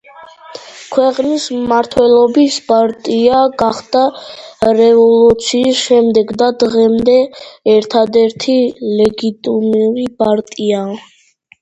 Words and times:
ქვეყნის 0.93 1.43
მმართველი 1.57 2.45
პარტია 2.69 3.41
გახდა 3.63 4.01
რევოლუციის 4.79 5.85
შემდეგ 5.91 6.33
და 6.43 6.49
დღემდე 6.67 7.17
ერთადერთი 7.77 8.57
ლეგიტიმური 9.03 10.09
პარტიაა. 10.25 10.95